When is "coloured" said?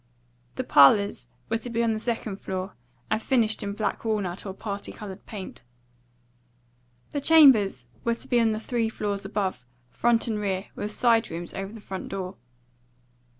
4.91-5.27